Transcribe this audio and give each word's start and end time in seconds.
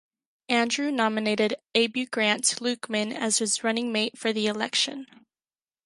Andrew 0.49 0.89
nominated 0.89 1.53
Abu 1.75 2.07
Grant 2.07 2.41
Lukeman 2.59 3.13
as 3.15 3.37
his 3.37 3.63
running 3.63 3.91
mate 3.91 4.17
for 4.17 4.33
the 4.33 4.47
election. 4.47 5.05